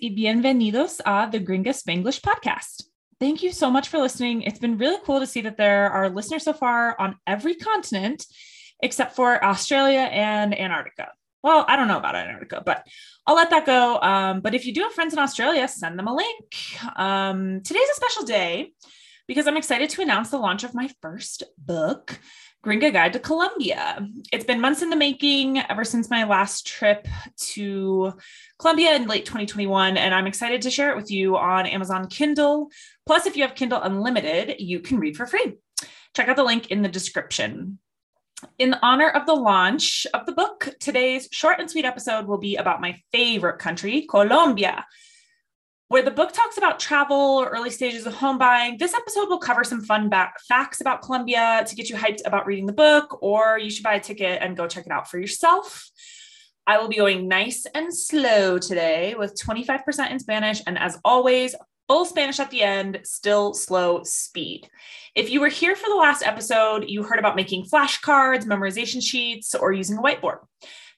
[0.00, 2.84] y bienvenidos a the Gringa Spanglish podcast.
[3.18, 4.42] Thank you so much for listening.
[4.42, 8.24] It's been really cool to see that there are listeners so far on every continent
[8.80, 11.08] except for Australia and Antarctica.
[11.42, 12.86] Well, I don't know about Antarctica, but
[13.26, 14.00] I'll let that go.
[14.00, 16.54] Um, but if you do have friends in Australia, send them a link.
[16.96, 18.72] Um, today's a special day
[19.26, 22.18] because I'm excited to announce the launch of my first book,
[22.64, 24.06] Gringa Guide to Colombia.
[24.32, 27.06] It's been months in the making ever since my last trip
[27.52, 28.12] to
[28.58, 32.70] Colombia in late 2021, and I'm excited to share it with you on Amazon Kindle.
[33.06, 35.54] Plus, if you have Kindle Unlimited, you can read for free.
[36.16, 37.78] Check out the link in the description.
[38.58, 42.56] In honor of the launch of the book, today's short and sweet episode will be
[42.56, 44.84] about my favorite country, Colombia.
[45.90, 49.38] Where the book talks about travel or early stages of home buying, this episode will
[49.38, 53.22] cover some fun back facts about Colombia to get you hyped about reading the book,
[53.22, 55.88] or you should buy a ticket and go check it out for yourself.
[56.66, 60.60] I will be going nice and slow today with 25% in Spanish.
[60.66, 61.54] And as always,
[61.88, 64.68] full Spanish at the end, still slow speed.
[65.14, 69.54] If you were here for the last episode, you heard about making flashcards, memorization sheets,
[69.54, 70.40] or using a whiteboard.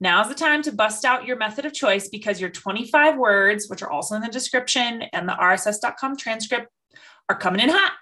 [0.00, 3.82] Now's the time to bust out your method of choice because your 25 words, which
[3.82, 6.68] are also in the description and the rss.com transcript,
[7.28, 7.92] are coming in hot.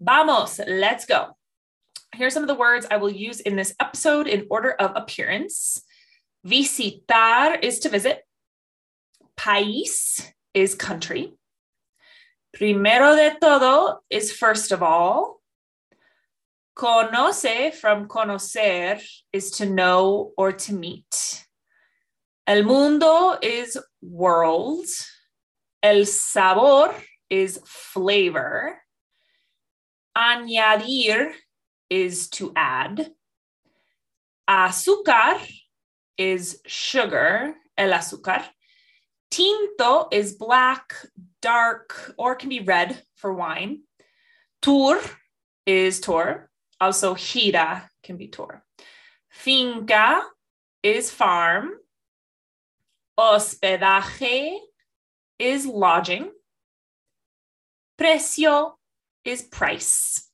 [0.00, 1.36] Vamos, let's go.
[2.14, 5.82] Here's some of the words I will use in this episode in order of appearance.
[6.46, 8.22] Visitar is to visit.
[9.36, 11.34] País is country.
[12.54, 15.37] Primero de todo is first of all.
[16.78, 21.44] Conoce from conocer is to know or to meet.
[22.46, 24.86] El mundo is world.
[25.82, 26.94] El sabor
[27.28, 28.80] is flavor.
[30.16, 31.32] Añadir
[31.90, 33.10] is to add.
[34.48, 35.40] Azúcar
[36.16, 38.44] is sugar, el azúcar.
[39.32, 40.94] Tinto is black,
[41.42, 43.80] dark, or can be red for wine.
[44.62, 45.00] Tour
[45.66, 46.47] is tour.
[46.80, 48.64] Also, gira can be tour.
[49.28, 50.22] Finca
[50.82, 51.70] is farm.
[53.18, 54.58] Hospedaje
[55.38, 56.30] is lodging.
[57.96, 58.78] Precio
[59.24, 60.28] is price.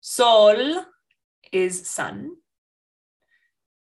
[0.00, 0.84] Sol
[1.50, 2.36] is sun.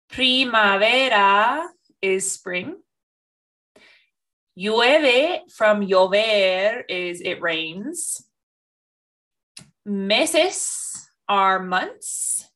[0.09, 1.67] Primavera
[2.01, 2.77] is spring.
[4.57, 8.25] Llueve from llover is it rains.
[9.85, 11.00] Meses
[11.31, 12.51] are months.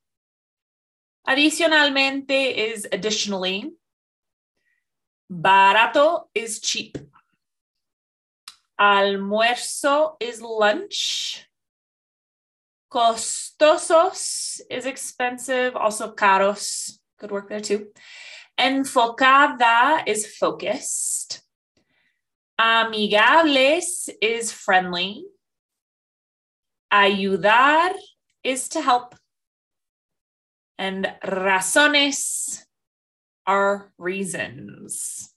[1.25, 3.71] Adicionalmente is additionally.
[5.31, 6.97] Barato is cheap.
[8.77, 11.47] Almuerzo is lunch.
[12.91, 17.87] Costosos is expensive, also caros could work there too.
[18.59, 21.41] Enfocada is focused.
[22.59, 25.23] Amigables is friendly.
[26.91, 27.93] Ayudar
[28.45, 29.15] is to help.
[30.77, 32.63] And razones
[33.47, 35.33] are reasons.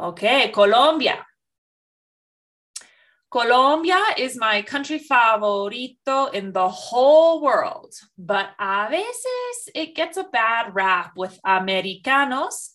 [0.00, 1.24] Okay, Colombia.
[3.30, 10.24] Colombia is my country favorito in the whole world, but a veces it gets a
[10.24, 12.72] bad rap with Americanos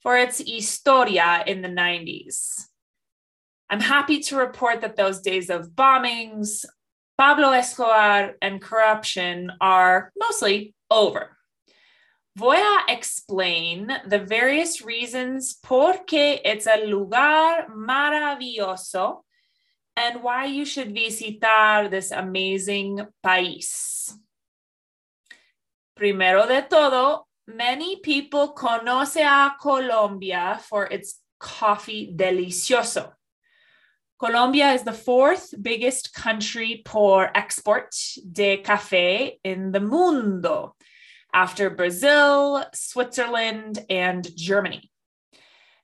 [0.00, 2.68] for its historia in the 90s.
[3.68, 6.64] I'm happy to report that those days of bombings,
[7.22, 11.38] Pablo Escobar, and corruption are mostly over.
[12.36, 19.20] Voy a explain the various reasons por qué it's a lugar maravilloso
[19.96, 24.12] and why you should visitar this amazing país.
[25.94, 33.12] Primero de todo, many people conoce a Colombia for its coffee delicioso.
[34.22, 37.92] Colombia is the fourth biggest country por export
[38.30, 40.76] de café in the mundo,
[41.34, 44.92] after Brazil, Switzerland, and Germany.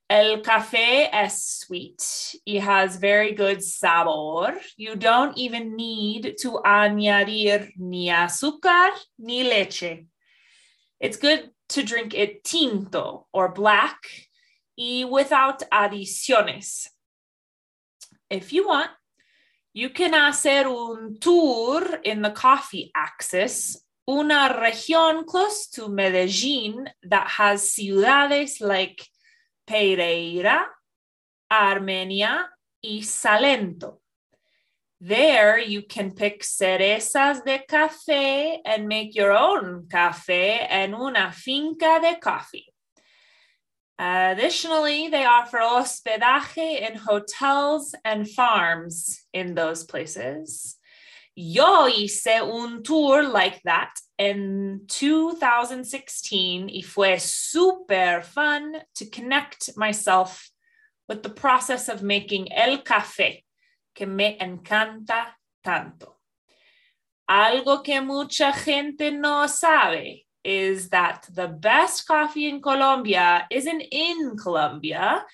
[0.08, 2.36] El café es sweet.
[2.46, 4.54] It has very good sabor.
[4.76, 10.06] You don't even need to añadir ni azúcar ni leche.
[11.00, 13.98] It's good to drink it tinto or black
[14.76, 16.86] y without adiciones.
[18.30, 18.90] If you want,
[19.72, 27.28] you can hacer un tour in the coffee axis, una región close to Medellin that
[27.28, 29.06] has ciudades like
[29.66, 30.66] Pereira,
[31.50, 32.50] Armenia,
[32.82, 34.00] y Salento.
[35.00, 42.00] There you can pick cerezas de café and make your own café en una finca
[42.00, 42.66] de coffee.
[43.98, 50.76] Additionally, they offer hospedaje in hotels and farms in those places.
[51.34, 60.48] Yo hice un tour like that in 2016 y fue super fun to connect myself
[61.08, 63.42] with the process of making el café,
[63.94, 65.26] que me encanta
[65.64, 66.18] tanto.
[67.28, 74.36] Algo que mucha gente no sabe is that the best coffee in Colombia isn't in
[74.36, 75.24] Colombia,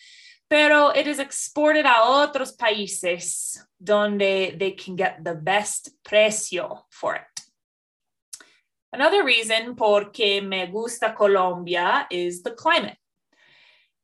[0.50, 7.16] pero it is exported a otros países donde they can get the best precio for
[7.16, 7.22] it.
[8.92, 12.96] Another reason por que me gusta Colombia is the climate.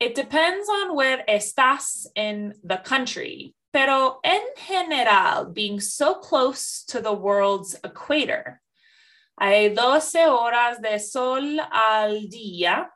[0.01, 7.01] It depends on where estás in the country, pero en general, being so close to
[7.01, 8.61] the world's equator,
[9.41, 12.87] hay 12 horas de sol al día,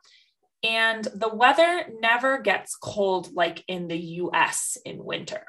[0.63, 5.45] and the weather never gets cold like in the US in winter.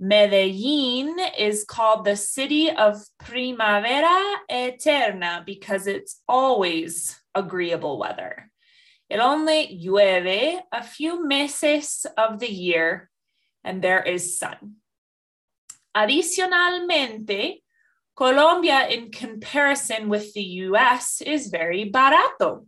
[0.00, 8.50] Medellin is called the city of primavera eterna because it's always agreeable weather.
[9.08, 13.10] It only llueve a few meses of the year
[13.62, 14.76] and there is sun.
[15.96, 17.61] Adicionalmente,
[18.16, 22.66] Colombia, in comparison with the US, is very barato.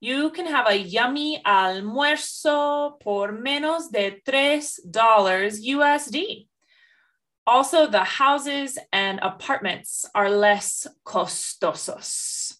[0.00, 6.46] You can have a yummy almuerzo por menos de $3 USD.
[7.46, 12.58] Also, the houses and apartments are less costosos.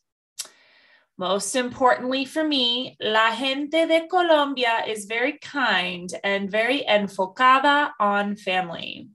[1.19, 8.37] Most importantly for me, la gente de Colombia is very kind and very enfocada on
[8.37, 9.09] family.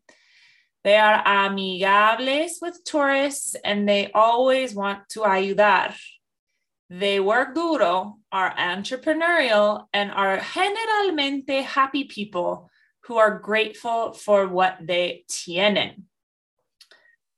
[0.83, 5.95] They are amigables with tourists and they always want to ayudar.
[6.89, 12.69] They work duro, are entrepreneurial, and are generalmente happy people
[13.05, 16.03] who are grateful for what they tienen.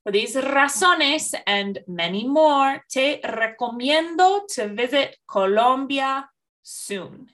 [0.04, 6.30] For these razones and many more, te recomiendo to visit Colombia
[6.62, 7.28] soon.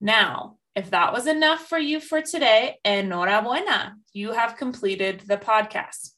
[0.00, 6.10] Now, if that was enough for you for today, enhorabuena, you have completed the podcast.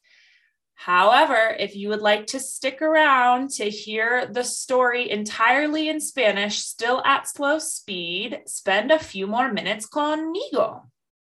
[0.75, 6.58] However, if you would like to stick around to hear the story entirely in Spanish,
[6.58, 10.82] still at slow speed, spend a few more minutes conmigo.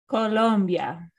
[0.07, 1.11] Colombia.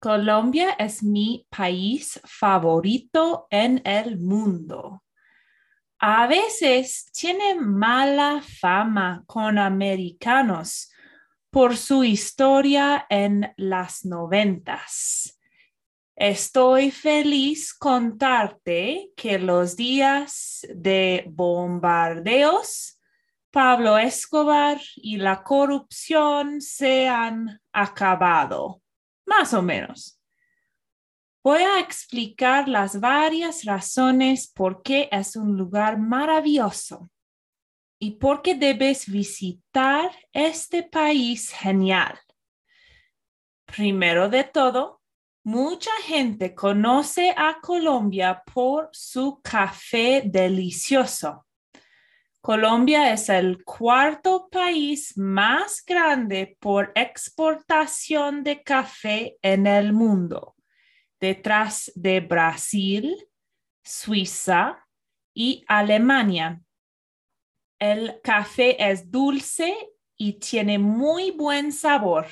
[0.00, 5.02] Colombia es mi país favorito en el mundo.
[5.98, 10.90] A veces tiene mala fama con americanos
[11.50, 15.40] por su historia en las noventas.
[16.14, 23.00] Estoy feliz contarte que los días de bombardeos,
[23.50, 28.82] Pablo Escobar y la corrupción se han acabado
[29.24, 30.15] más o menos.
[31.48, 37.08] Voy a explicar las varias razones por qué es un lugar maravilloso
[38.00, 42.18] y por qué debes visitar este país genial.
[43.64, 45.02] Primero de todo,
[45.44, 51.46] mucha gente conoce a Colombia por su café delicioso.
[52.40, 60.55] Colombia es el cuarto país más grande por exportación de café en el mundo,
[61.20, 63.28] detrás de Brasil,
[63.82, 64.86] Suiza
[65.34, 66.62] y Alemania.
[67.78, 69.74] El café es dulce
[70.16, 72.26] y tiene muy buen sabor.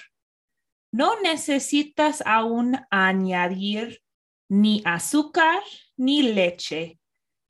[0.90, 4.02] No necesitas aún añadir
[4.48, 5.62] ni azúcar
[5.96, 6.98] ni leche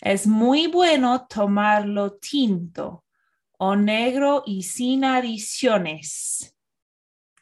[0.05, 3.07] es muy bueno tomarlo tinto
[3.57, 6.55] o negro y sin adiciones.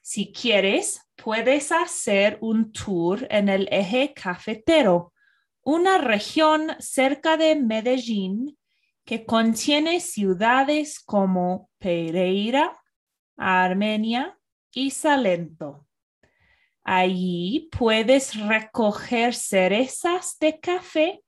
[0.00, 5.12] Si quieres, puedes hacer un tour en el eje cafetero,
[5.62, 8.58] una región cerca de Medellín
[9.04, 12.76] que contiene ciudades como Pereira,
[13.36, 14.36] Armenia
[14.72, 15.86] y Salento.
[16.82, 21.22] Allí puedes recoger cerezas de café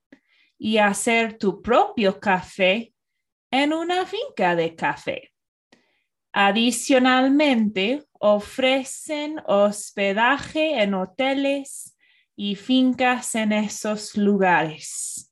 [0.58, 2.92] y hacer tu propio café
[3.52, 5.30] en una finca de café.
[6.32, 11.94] Adicionalmente, ofrecen hospedaje en hoteles
[12.34, 15.30] y fincas en esos lugares.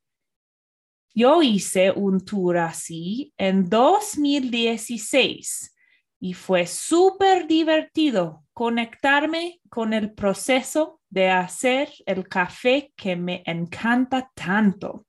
[1.14, 5.74] Yo hice un tour así en 2016
[6.20, 14.30] y fue súper divertido conectarme con el proceso de hacer el café que me encanta
[14.34, 15.06] tanto.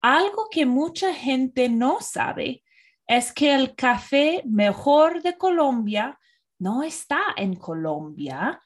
[0.00, 2.63] Algo que mucha gente no sabe
[3.06, 6.18] es que el café mejor de Colombia
[6.58, 8.60] no está en Colombia,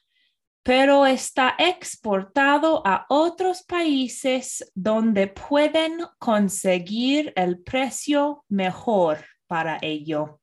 [0.63, 10.41] pero está exportado a otros países donde pueden conseguir el precio mejor para ello.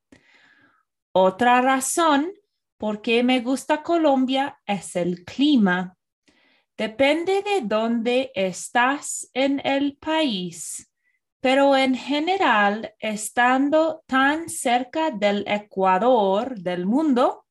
[1.12, 2.32] Otra razón
[2.76, 5.96] por qué me gusta Colombia es el clima.
[6.76, 10.90] Depende de dónde estás en el país,
[11.46, 17.46] pero en general, estando tan cerca del ecuador del mundo,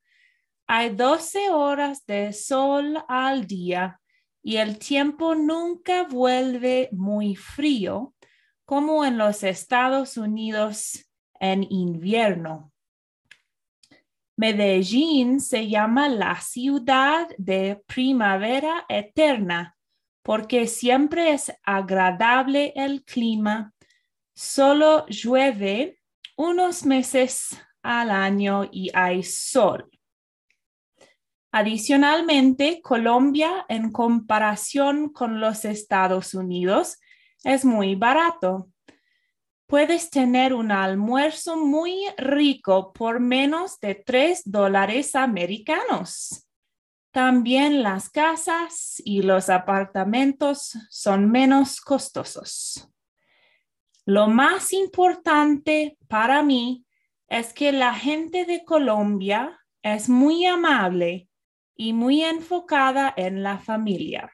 [0.66, 3.98] hay 12 horas de sol al día
[4.42, 8.12] y el tiempo nunca vuelve muy frío
[8.66, 11.08] como en los Estados Unidos
[11.40, 12.74] en invierno.
[14.36, 19.74] Medellín se llama la ciudad de primavera eterna
[20.22, 23.72] porque siempre es agradable el clima.
[24.36, 25.98] Solo llueve
[26.36, 29.90] unos meses al año y hay sol.
[31.50, 37.00] Adicionalmente, Colombia, en comparación con los Estados Unidos,
[37.42, 38.68] es muy barato
[39.66, 46.46] puedes tener un almuerzo muy rico por menos de 3 dólares americanos.
[47.12, 52.88] También las casas y los apartamentos son menos costosos.
[54.08, 56.86] Lo más importante para mí
[57.26, 61.28] es que la gente de Colombia es muy amable
[61.74, 64.32] y muy enfocada en la familia.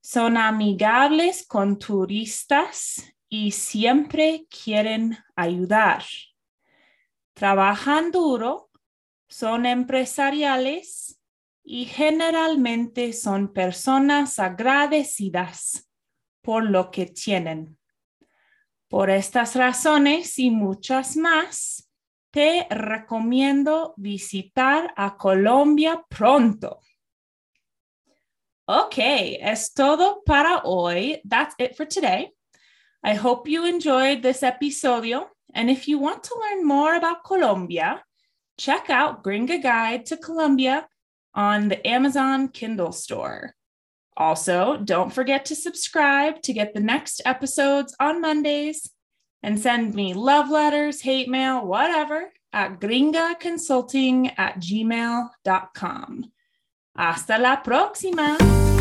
[0.00, 6.04] Son amigables con turistas y siempre quieren ayudar.
[7.34, 8.70] Trabajan duro,
[9.28, 11.20] son empresariales
[11.62, 15.90] y generalmente son personas agradecidas
[16.40, 17.78] por lo que tienen.
[18.92, 21.90] Por estas razones y muchas más,
[22.30, 26.80] te recomiendo visitar a Colombia pronto.
[28.66, 31.22] Ok, es todo para hoy.
[31.26, 32.34] That's it for today.
[33.02, 35.30] I hope you enjoyed this episodio.
[35.54, 38.04] And if you want to learn more about Colombia,
[38.58, 40.86] check out Gringa Guide to Colombia
[41.32, 43.54] on the Amazon Kindle store.
[44.22, 48.88] Also, don't forget to subscribe to get the next episodes on Mondays
[49.42, 56.32] and send me love letters, hate mail, whatever at gringaconsulting at gmail.com.
[56.96, 58.71] Hasta la próxima!